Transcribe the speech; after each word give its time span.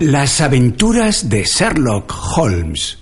Las 0.00 0.42
aventuras 0.42 1.30
de 1.30 1.44
Sherlock 1.44 2.12
Holmes. 2.36 2.98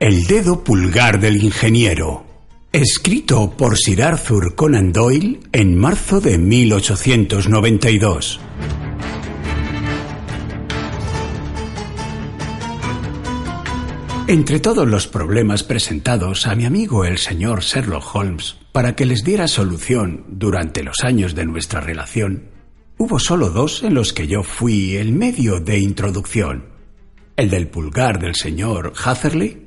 El 0.00 0.24
dedo 0.24 0.64
pulgar 0.64 1.20
del 1.20 1.36
ingeniero. 1.36 2.24
Escrito 2.72 3.56
por 3.56 3.78
Sir 3.78 4.02
Arthur 4.02 4.56
Conan 4.56 4.92
Doyle 4.92 5.38
en 5.52 5.78
marzo 5.78 6.20
de 6.20 6.38
1892. 6.38 8.40
Entre 14.26 14.58
todos 14.58 14.88
los 14.88 15.06
problemas 15.06 15.62
presentados 15.62 16.48
a 16.48 16.56
mi 16.56 16.64
amigo 16.64 17.04
el 17.04 17.18
señor 17.18 17.60
Sherlock 17.60 18.16
Holmes 18.16 18.56
para 18.72 18.96
que 18.96 19.06
les 19.06 19.22
diera 19.22 19.46
solución 19.46 20.24
durante 20.26 20.82
los 20.82 21.04
años 21.04 21.36
de 21.36 21.46
nuestra 21.46 21.80
relación, 21.80 22.50
Hubo 23.04 23.18
solo 23.18 23.50
dos 23.50 23.82
en 23.82 23.94
los 23.94 24.12
que 24.12 24.28
yo 24.28 24.44
fui 24.44 24.94
el 24.94 25.10
medio 25.10 25.58
de 25.58 25.76
introducción. 25.76 26.66
El 27.34 27.50
del 27.50 27.66
pulgar 27.66 28.20
del 28.20 28.36
señor 28.36 28.92
Hatherley 28.96 29.60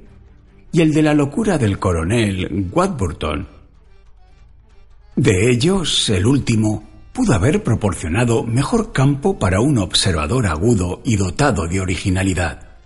y 0.72 0.80
el 0.80 0.94
de 0.94 1.02
la 1.02 1.14
locura 1.14 1.58
del 1.58 1.78
coronel 1.78 2.70
Wadburton. 2.72 3.46
De 5.18 5.52
ellos, 5.52 6.08
el 6.08 6.26
último 6.26 6.88
pudo 7.12 7.34
haber 7.34 7.62
proporcionado 7.62 8.46
mejor 8.46 8.94
campo 8.94 9.38
para 9.38 9.60
un 9.60 9.80
observador 9.80 10.48
agudo 10.48 11.02
y 11.04 11.18
dotado 11.18 11.68
de 11.68 11.82
originalidad. 11.82 12.78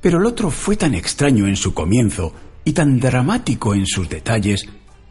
Pero 0.00 0.18
el 0.18 0.26
otro 0.26 0.52
fue 0.52 0.76
tan 0.76 0.94
extraño 0.94 1.48
en 1.48 1.56
su 1.56 1.74
comienzo 1.74 2.32
y 2.64 2.74
tan 2.74 3.00
dramático 3.00 3.74
en 3.74 3.86
sus 3.86 4.08
detalles 4.08 4.68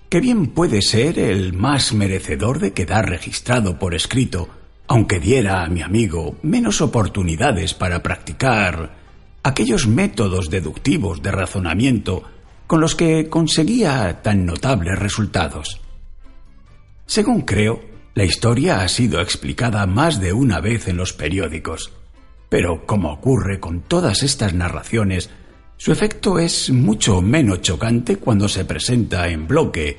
que 0.09 0.21
bien 0.21 0.47
puede 0.47 0.81
ser 0.81 1.19
el 1.19 1.53
más 1.53 1.93
merecedor 1.93 2.59
de 2.59 2.73
quedar 2.73 3.09
registrado 3.09 3.77
por 3.77 3.93
escrito, 3.93 4.49
aunque 4.87 5.19
diera 5.19 5.63
a 5.63 5.69
mi 5.69 5.81
amigo 5.81 6.37
menos 6.41 6.81
oportunidades 6.81 7.73
para 7.73 8.01
practicar 8.03 8.95
aquellos 9.43 9.87
métodos 9.87 10.49
deductivos 10.49 11.21
de 11.21 11.31
razonamiento 11.31 12.23
con 12.67 12.81
los 12.81 12.95
que 12.95 13.29
conseguía 13.29 14.21
tan 14.21 14.45
notables 14.45 14.97
resultados. 14.97 15.81
Según 17.05 17.41
creo, 17.41 17.81
la 18.13 18.25
historia 18.25 18.81
ha 18.81 18.87
sido 18.87 19.21
explicada 19.21 19.85
más 19.85 20.19
de 20.19 20.33
una 20.33 20.59
vez 20.59 20.87
en 20.87 20.97
los 20.97 21.13
periódicos, 21.13 21.93
pero 22.49 22.85
como 22.85 23.11
ocurre 23.11 23.59
con 23.59 23.81
todas 23.81 24.23
estas 24.23 24.53
narraciones, 24.53 25.29
su 25.77 25.91
efecto 25.91 26.39
es 26.39 26.71
mucho 26.71 27.21
menos 27.21 27.61
chocante 27.61 28.17
cuando 28.17 28.49
se 28.49 28.65
presenta 28.65 29.27
en 29.27 29.47
bloque, 29.47 29.97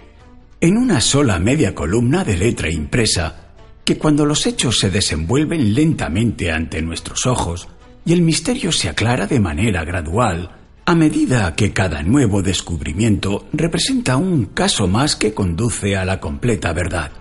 en 0.61 0.77
una 0.77 1.01
sola 1.01 1.39
media 1.39 1.73
columna 1.73 2.25
de 2.25 2.37
letra 2.37 2.69
impresa, 2.69 3.53
que 3.85 3.97
cuando 3.97 4.27
los 4.27 4.45
hechos 4.47 4.81
se 4.81 4.91
desenvuelven 4.91 5.73
lentamente 5.75 6.51
ante 6.51 6.83
nuestros 6.83 7.27
ojos 7.27 7.69
y 8.05 8.13
el 8.13 8.23
misterio 8.23 8.73
se 8.73 8.89
aclara 8.89 9.29
de 9.29 9.39
manera 9.39 9.85
gradual, 9.85 10.51
a 10.85 10.95
medida 10.97 11.55
que 11.55 11.73
cada 11.73 12.03
nuevo 12.03 12.43
descubrimiento 12.43 13.47
representa 13.53 14.17
un 14.17 14.47
caso 14.47 14.89
más 14.89 15.15
que 15.15 15.33
conduce 15.33 15.97
a 15.97 16.05
la 16.05 16.19
completa 16.19 16.73
verdad. 16.73 17.13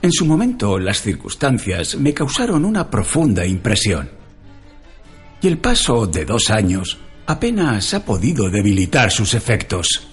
En 0.00 0.12
su 0.12 0.24
momento 0.24 0.78
las 0.78 1.02
circunstancias 1.02 1.96
me 1.96 2.14
causaron 2.14 2.64
una 2.64 2.88
profunda 2.90 3.44
impresión 3.44 4.15
y 5.40 5.48
el 5.48 5.58
paso 5.58 6.06
de 6.06 6.24
dos 6.24 6.50
años 6.50 6.98
apenas 7.26 7.92
ha 7.94 8.04
podido 8.04 8.48
debilitar 8.50 9.10
sus 9.10 9.34
efectos. 9.34 10.08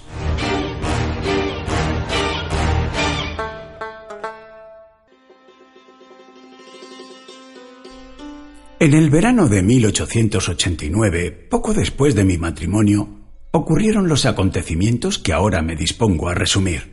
En 8.80 8.94
el 8.94 9.10
verano 9.10 9.48
de 9.48 9.64
1889, 9.64 11.48
poco 11.50 11.74
después 11.74 12.16
de 12.16 12.26
mi 12.26 12.38
matrimonio, 12.38 13.24
ocurrieron 13.52 14.10
los 14.10 14.26
acontecimientos 14.26 15.20
que 15.20 15.32
ahora 15.32 15.62
me 15.62 15.78
dispongo 15.78 16.28
a 16.28 16.34
resumir. 16.34 16.93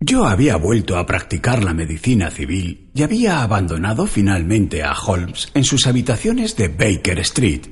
Yo 0.00 0.26
había 0.26 0.56
vuelto 0.56 0.96
a 0.96 1.06
practicar 1.06 1.64
la 1.64 1.74
medicina 1.74 2.30
civil 2.30 2.90
y 2.94 3.02
había 3.02 3.42
abandonado 3.42 4.06
finalmente 4.06 4.84
a 4.84 4.92
Holmes 4.92 5.50
en 5.54 5.64
sus 5.64 5.88
habitaciones 5.88 6.54
de 6.56 6.68
Baker 6.68 7.18
Street, 7.20 7.62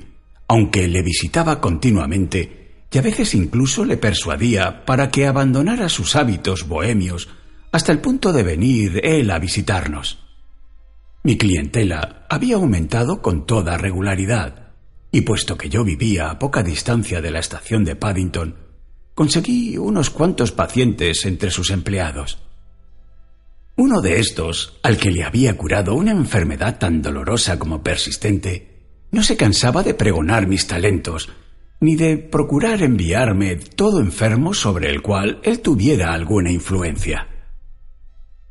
aunque 0.49 0.89
le 0.89 1.03
visitaba 1.03 1.61
continuamente 1.61 2.85
y 2.91 2.97
a 2.97 3.01
veces 3.01 3.33
incluso 3.33 3.85
le 3.85 3.97
persuadía 3.97 4.85
para 4.85 5.09
que 5.09 5.25
abandonara 5.25 5.87
sus 5.87 6.15
hábitos 6.15 6.67
bohemios 6.67 7.29
hasta 7.71 7.91
el 7.91 7.99
punto 7.99 8.33
de 8.33 8.43
venir 8.43 9.01
él 9.03 9.31
a 9.31 9.39
visitarnos. 9.39 10.25
Mi 11.23 11.37
clientela 11.37 12.25
había 12.29 12.55
aumentado 12.55 13.21
con 13.21 13.45
toda 13.45 13.77
regularidad, 13.77 14.73
y 15.11 15.21
puesto 15.21 15.57
que 15.57 15.69
yo 15.69 15.83
vivía 15.83 16.29
a 16.29 16.39
poca 16.39 16.63
distancia 16.63 17.21
de 17.21 17.31
la 17.31 17.39
estación 17.39 17.83
de 17.83 17.95
Paddington, 17.95 18.66
conseguí 19.17 19.79
unos 19.79 20.11
cuantos 20.11 20.51
pacientes 20.51 21.25
entre 21.25 21.49
sus 21.49 21.71
empleados. 21.71 22.37
Uno 23.75 23.99
de 23.99 24.19
estos, 24.19 24.77
al 24.83 24.97
que 24.97 25.09
le 25.09 25.23
había 25.23 25.57
curado 25.57 25.95
una 25.95 26.11
enfermedad 26.11 26.77
tan 26.77 27.01
dolorosa 27.01 27.57
como 27.57 27.81
persistente, 27.81 29.07
no 29.09 29.23
se 29.23 29.35
cansaba 29.35 29.81
de 29.81 29.95
pregonar 29.95 30.45
mis 30.45 30.67
talentos, 30.67 31.29
ni 31.79 31.95
de 31.95 32.19
procurar 32.19 32.83
enviarme 32.83 33.55
todo 33.55 34.01
enfermo 34.01 34.53
sobre 34.53 34.91
el 34.91 35.01
cual 35.01 35.41
él 35.41 35.61
tuviera 35.61 36.13
alguna 36.13 36.51
influencia. 36.51 37.27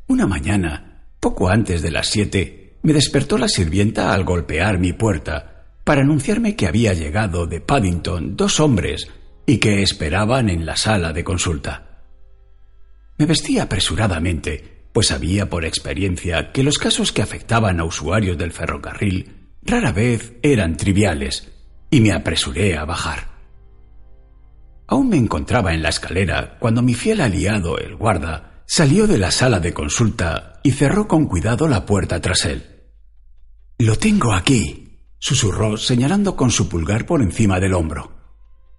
Una 0.08 0.26
mañana, 0.26 1.04
poco 1.20 1.48
antes 1.48 1.80
de 1.80 1.92
las 1.92 2.08
siete, 2.08 2.78
me 2.82 2.92
despertó 2.92 3.38
la 3.38 3.48
sirvienta 3.48 4.12
al 4.12 4.24
golpear 4.24 4.80
mi 4.80 4.92
puerta 4.92 5.68
para 5.84 6.00
anunciarme 6.00 6.56
que 6.56 6.66
había 6.66 6.92
llegado 6.92 7.46
de 7.46 7.60
Paddington 7.60 8.36
dos 8.36 8.58
hombres 8.58 9.06
y 9.46 9.58
que 9.58 9.82
esperaban 9.82 10.50
en 10.50 10.66
la 10.66 10.76
sala 10.76 11.12
de 11.12 11.24
consulta. 11.24 12.02
Me 13.18 13.26
vestí 13.26 13.58
apresuradamente, 13.58 14.88
pues 14.92 15.08
sabía 15.08 15.48
por 15.48 15.64
experiencia 15.64 16.52
que 16.52 16.62
los 16.62 16.78
casos 16.78 17.12
que 17.12 17.22
afectaban 17.22 17.80
a 17.80 17.84
usuarios 17.84 18.36
del 18.36 18.52
ferrocarril 18.52 19.50
rara 19.62 19.92
vez 19.92 20.34
eran 20.42 20.76
triviales, 20.76 21.52
y 21.90 22.00
me 22.00 22.12
apresuré 22.12 22.76
a 22.76 22.84
bajar. 22.84 23.28
Aún 24.88 25.08
me 25.08 25.16
encontraba 25.16 25.74
en 25.74 25.82
la 25.82 25.88
escalera 25.88 26.58
cuando 26.58 26.82
mi 26.82 26.94
fiel 26.94 27.20
aliado, 27.20 27.78
el 27.78 27.96
guarda, 27.96 28.62
salió 28.66 29.06
de 29.06 29.18
la 29.18 29.30
sala 29.30 29.60
de 29.60 29.72
consulta 29.72 30.60
y 30.62 30.72
cerró 30.72 31.08
con 31.08 31.26
cuidado 31.26 31.68
la 31.68 31.86
puerta 31.86 32.20
tras 32.20 32.44
él. 32.44 32.64
Lo 33.78 33.96
tengo 33.98 34.32
aquí, 34.32 35.02
susurró 35.18 35.76
señalando 35.76 36.36
con 36.36 36.50
su 36.50 36.68
pulgar 36.68 37.06
por 37.06 37.22
encima 37.22 37.60
del 37.60 37.74
hombro. 37.74 38.15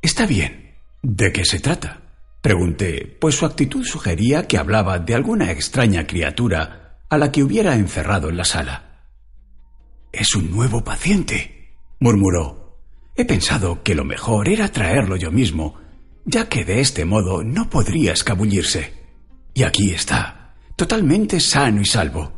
Está 0.01 0.25
bien. 0.25 0.75
¿De 1.01 1.31
qué 1.31 1.45
se 1.45 1.59
trata? 1.59 2.01
Pregunté, 2.41 3.17
pues 3.19 3.35
su 3.35 3.45
actitud 3.45 3.83
sugería 3.83 4.47
que 4.47 4.57
hablaba 4.57 4.99
de 4.99 5.15
alguna 5.15 5.51
extraña 5.51 6.07
criatura 6.07 6.99
a 7.09 7.17
la 7.17 7.31
que 7.31 7.43
hubiera 7.43 7.75
encerrado 7.75 8.29
en 8.29 8.37
la 8.37 8.45
sala. 8.45 9.05
Es 10.11 10.35
un 10.35 10.51
nuevo 10.51 10.83
paciente, 10.83 11.77
murmuró. 11.99 12.79
He 13.15 13.25
pensado 13.25 13.83
que 13.83 13.95
lo 13.95 14.05
mejor 14.05 14.49
era 14.49 14.69
traerlo 14.69 15.15
yo 15.15 15.31
mismo, 15.31 15.79
ya 16.25 16.47
que 16.47 16.65
de 16.65 16.79
este 16.79 17.05
modo 17.05 17.43
no 17.43 17.69
podría 17.69 18.13
escabullirse. 18.13 18.93
Y 19.53 19.63
aquí 19.63 19.91
está, 19.91 20.55
totalmente 20.75 21.39
sano 21.39 21.81
y 21.81 21.85
salvo. 21.85 22.31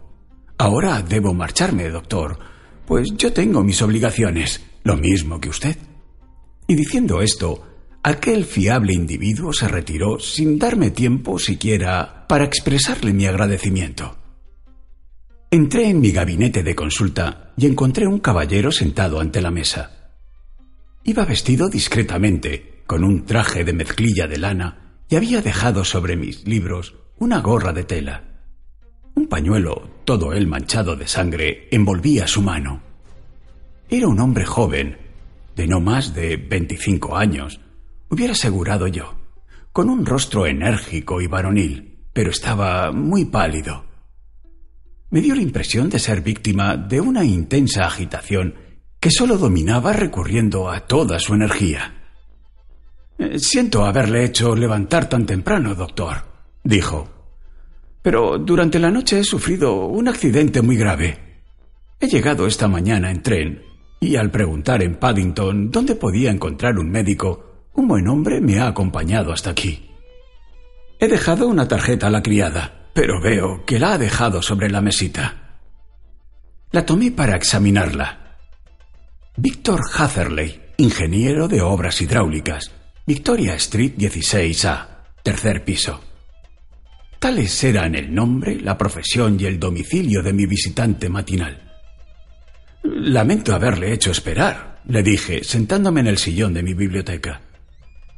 Ahora 0.57 1.01
debo 1.01 1.33
marcharme, 1.33 1.89
doctor, 1.89 2.39
pues 2.85 3.09
yo 3.15 3.33
tengo 3.33 3.63
mis 3.63 3.81
obligaciones, 3.81 4.63
lo 4.83 4.95
mismo 4.95 5.39
que 5.39 5.49
usted. 5.49 5.77
Y 6.69 6.75
diciendo 6.75 7.23
esto, 7.23 7.63
aquel 8.03 8.45
fiable 8.45 8.93
individuo 8.93 9.51
se 9.51 9.67
retiró 9.67 10.19
sin 10.19 10.59
darme 10.59 10.91
tiempo 10.91 11.39
siquiera 11.39 12.27
para 12.27 12.45
expresarle 12.45 13.11
mi 13.11 13.25
agradecimiento. 13.25 14.15
Entré 15.49 15.89
en 15.89 15.99
mi 15.99 16.11
gabinete 16.11 16.61
de 16.61 16.75
consulta 16.75 17.53
y 17.57 17.65
encontré 17.65 18.05
un 18.05 18.19
caballero 18.19 18.71
sentado 18.71 19.19
ante 19.19 19.41
la 19.41 19.49
mesa. 19.49 20.11
Iba 21.03 21.25
vestido 21.25 21.69
discretamente, 21.69 22.83
con 22.85 23.03
un 23.03 23.25
traje 23.25 23.63
de 23.63 23.73
mezclilla 23.73 24.27
de 24.27 24.37
lana, 24.37 24.99
y 25.09 25.15
había 25.15 25.41
dejado 25.41 25.83
sobre 25.83 26.17
mis 26.17 26.47
libros 26.47 26.93
una 27.17 27.39
gorra 27.39 27.73
de 27.73 27.83
tela. 27.83 28.43
Un 29.15 29.25
pañuelo, 29.25 29.89
todo 30.05 30.33
él 30.33 30.45
manchado 30.45 30.95
de 30.95 31.07
sangre, 31.07 31.67
envolvía 31.71 32.27
su 32.27 32.43
mano. 32.43 32.83
Era 33.89 34.07
un 34.07 34.19
hombre 34.19 34.45
joven, 34.45 35.08
de 35.59 35.67
no 35.67 35.81
más 35.81 36.13
de 36.13 36.37
veinticinco 36.37 37.17
años, 37.17 37.59
hubiera 38.07 38.31
asegurado 38.31 38.87
yo, 38.87 39.19
con 39.73 39.89
un 39.89 40.05
rostro 40.05 40.47
enérgico 40.47 41.19
y 41.19 41.27
varonil, 41.27 41.99
pero 42.13 42.31
estaba 42.31 42.93
muy 42.93 43.25
pálido. 43.25 43.83
Me 45.09 45.19
dio 45.19 45.35
la 45.35 45.41
impresión 45.41 45.89
de 45.89 45.99
ser 45.99 46.21
víctima 46.21 46.77
de 46.77 47.01
una 47.01 47.25
intensa 47.25 47.85
agitación 47.85 48.55
que 49.01 49.11
sólo 49.11 49.37
dominaba 49.37 49.91
recurriendo 49.91 50.69
a 50.69 50.87
toda 50.87 51.19
su 51.19 51.33
energía. 51.33 51.93
Eh, 53.17 53.37
siento 53.37 53.83
haberle 53.83 54.23
hecho 54.23 54.55
levantar 54.55 55.09
tan 55.09 55.25
temprano, 55.25 55.75
doctor, 55.75 56.23
dijo. 56.63 57.09
Pero 58.01 58.37
durante 58.37 58.79
la 58.79 58.91
noche 58.91 59.19
he 59.19 59.23
sufrido 59.25 59.87
un 59.87 60.07
accidente 60.07 60.61
muy 60.61 60.77
grave. 60.77 61.41
He 61.99 62.07
llegado 62.07 62.47
esta 62.47 62.69
mañana 62.69 63.11
en 63.11 63.21
tren 63.21 63.68
y 63.99 64.15
al 64.15 64.31
preguntar 64.31 64.81
en 64.81 64.95
Paddington 64.95 65.71
dónde 65.71 65.95
podía 65.95 66.31
encontrar 66.31 66.79
un 66.79 66.89
médico, 66.89 67.67
un 67.73 67.87
buen 67.87 68.07
hombre 68.07 68.41
me 68.41 68.59
ha 68.59 68.67
acompañado 68.67 69.31
hasta 69.31 69.49
aquí. 69.49 69.89
He 70.99 71.07
dejado 71.07 71.47
una 71.47 71.67
tarjeta 71.67 72.07
a 72.07 72.09
la 72.09 72.21
criada, 72.21 72.89
pero 72.93 73.21
veo 73.21 73.65
que 73.65 73.79
la 73.79 73.93
ha 73.93 73.97
dejado 73.97 74.41
sobre 74.41 74.69
la 74.69 74.81
mesita. 74.81 75.59
La 76.71 76.85
tomé 76.85 77.11
para 77.11 77.35
examinarla. 77.35 78.37
Víctor 79.37 79.81
Hatherley, 79.93 80.61
ingeniero 80.77 81.47
de 81.47 81.61
obras 81.61 82.01
hidráulicas, 82.01 82.71
Victoria 83.05 83.55
Street 83.55 83.93
16A, 83.97 84.87
tercer 85.23 85.63
piso. 85.63 86.01
Tales 87.17 87.63
eran 87.63 87.95
el 87.95 88.13
nombre, 88.13 88.59
la 88.59 88.77
profesión 88.77 89.37
y 89.39 89.45
el 89.45 89.59
domicilio 89.59 90.21
de 90.21 90.33
mi 90.33 90.45
visitante 90.45 91.09
matinal. 91.09 91.68
Lamento 92.83 93.53
haberle 93.53 93.91
hecho 93.91 94.11
esperar, 94.11 94.81
le 94.85 95.03
dije, 95.03 95.43
sentándome 95.43 95.99
en 95.99 96.07
el 96.07 96.17
sillón 96.17 96.53
de 96.53 96.63
mi 96.63 96.73
biblioteca. 96.73 97.41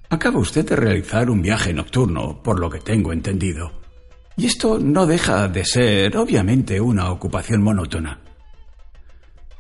Acaba 0.09 0.39
usted 0.39 0.67
de 0.67 0.75
realizar 0.75 1.29
un 1.29 1.41
viaje 1.41 1.73
nocturno, 1.73 2.43
por 2.43 2.59
lo 2.59 2.69
que 2.69 2.79
tengo 2.79 3.11
entendido. 3.11 3.81
Y 4.37 4.45
esto 4.45 4.77
no 4.77 5.07
deja 5.07 5.47
de 5.47 5.65
ser, 5.65 6.15
obviamente, 6.15 6.79
una 6.79 7.11
ocupación 7.11 7.63
monótona. 7.63 8.19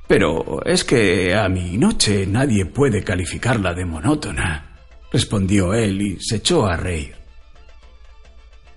Pero 0.07 0.63
es 0.65 0.83
que 0.83 1.33
a 1.33 1.47
mi 1.49 1.77
noche 1.77 2.27
nadie 2.27 2.65
puede 2.65 3.03
calificarla 3.03 3.73
de 3.73 3.85
monótona, 3.85 4.77
respondió 5.11 5.73
él 5.73 6.01
y 6.01 6.17
se 6.19 6.37
echó 6.37 6.65
a 6.65 6.75
reír. 6.75 7.15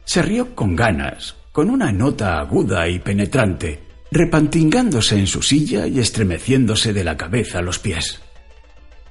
Se 0.05 0.23
rió 0.23 0.55
con 0.55 0.76
ganas, 0.76 1.35
con 1.53 1.71
una 1.71 1.91
nota 1.93 2.38
aguda 2.38 2.88
y 2.88 2.99
penetrante, 3.00 3.81
repantingándose 4.10 5.18
en 5.18 5.26
su 5.26 5.42
silla 5.42 5.86
y 5.86 5.98
estremeciéndose 5.98 6.92
de 6.92 7.04
la 7.04 7.16
cabeza 7.16 7.58
a 7.58 7.62
los 7.62 7.78
pies. 7.78 8.20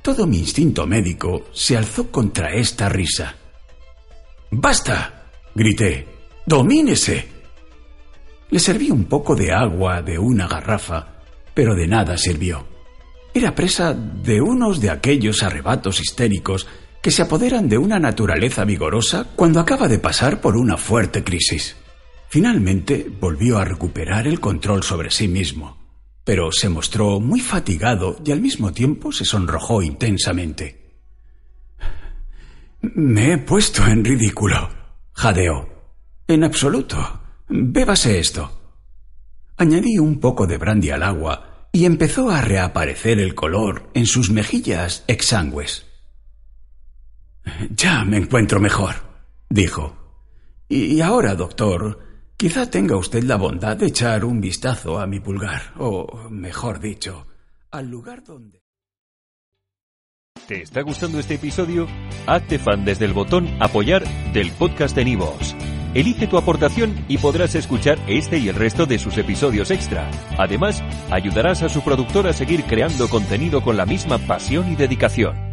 Todo 0.01 0.27
mi 0.27 0.39
instinto 0.39 0.85
médico 0.85 1.45
se 1.53 1.77
alzó 1.77 2.11
contra 2.11 2.53
esta 2.53 2.89
risa. 2.89 3.35
¡Basta! 4.51 5.29
grité. 5.55 6.07
¡Domínese! 6.45 7.25
Le 8.49 8.59
serví 8.59 8.91
un 8.91 9.05
poco 9.05 9.35
de 9.35 9.51
agua 9.51 10.01
de 10.01 10.19
una 10.19 10.47
garrafa, 10.47 11.21
pero 11.53 11.73
de 11.73 11.87
nada 11.87 12.17
sirvió. 12.17 12.65
Era 13.33 13.55
presa 13.55 13.93
de 13.93 14.41
unos 14.41 14.79
de 14.79 14.91
aquellos 14.91 15.41
arrebatos 15.41 15.99
histéricos 15.99 16.67
que 17.01 17.11
se 17.11 17.21
apoderan 17.21 17.67
de 17.67 17.77
una 17.77 17.99
naturaleza 17.99 18.63
vigorosa 18.63 19.27
cuando 19.35 19.59
acaba 19.59 19.87
de 19.87 19.99
pasar 19.99 20.39
por 20.39 20.55
una 20.55 20.77
fuerte 20.77 21.23
crisis. 21.23 21.75
Finalmente 22.33 23.11
volvió 23.21 23.59
a 23.59 23.63
recuperar 23.63 24.27
el 24.27 24.39
control 24.39 24.81
sobre 24.81 25.11
sí 25.11 25.27
mismo, 25.27 25.77
pero 26.23 26.51
se 26.51 26.67
mostró 26.67 27.19
muy 27.19 27.39
fatigado 27.39 28.17
y 28.25 28.31
al 28.31 28.41
mismo 28.41 28.73
tiempo 28.73 29.11
se 29.11 29.23
sonrojó 29.23 29.83
intensamente. 29.83 30.97
Me 32.81 33.33
he 33.33 33.37
puesto 33.37 33.85
en 33.85 34.03
ridículo, 34.03 34.67
jadeó. 35.11 35.69
En 36.27 36.43
absoluto. 36.43 37.21
Bébase 37.49 38.17
esto. 38.17 38.79
Añadí 39.57 39.99
un 39.99 40.19
poco 40.19 40.47
de 40.47 40.57
brandy 40.57 40.89
al 40.89 41.03
agua 41.03 41.69
y 41.71 41.85
empezó 41.85 42.31
a 42.31 42.41
reaparecer 42.41 43.19
el 43.19 43.35
color 43.35 43.91
en 43.93 44.07
sus 44.07 44.31
mejillas 44.31 45.03
exangües. 45.05 45.85
Ya 47.75 48.03
me 48.03 48.17
encuentro 48.17 48.59
mejor, 48.59 48.95
dijo. 49.49 49.95
Y 50.67 50.99
ahora, 51.01 51.35
doctor, 51.35 52.12
quizá 52.43 52.69
tenga 52.69 52.97
usted 52.97 53.23
la 53.23 53.37
bondad 53.37 53.77
de 53.77 53.85
echar 53.85 54.25
un 54.25 54.41
vistazo 54.41 54.99
a 54.99 55.07
mi 55.07 55.21
pulgar, 55.21 55.61
o 55.77 56.27
mejor 56.29 56.81
dicho, 56.81 57.25
al 57.71 57.89
lugar 57.89 58.21
donde... 58.21 58.61
¿Te 60.45 60.61
está 60.61 60.81
gustando 60.81 61.19
este 61.19 61.35
episodio? 61.35 61.87
Hazte 62.27 62.59
fan 62.59 62.83
desde 62.83 63.05
el 63.05 63.13
botón 63.13 63.47
apoyar 63.61 64.03
del 64.33 64.51
podcast 64.51 64.93
de 64.93 65.05
Nivos. 65.05 65.55
Elige 65.93 66.27
tu 66.27 66.37
aportación 66.37 67.05
y 67.07 67.17
podrás 67.17 67.55
escuchar 67.55 67.97
este 68.07 68.39
y 68.39 68.49
el 68.49 68.55
resto 68.55 68.85
de 68.85 68.99
sus 68.99 69.17
episodios 69.17 69.71
extra. 69.71 70.11
Además, 70.37 70.83
ayudarás 71.11 71.63
a 71.63 71.69
su 71.69 71.81
productor 71.81 72.27
a 72.27 72.33
seguir 72.33 72.65
creando 72.65 73.07
contenido 73.07 73.63
con 73.63 73.77
la 73.77 73.85
misma 73.85 74.17
pasión 74.17 74.69
y 74.69 74.75
dedicación. 74.75 75.52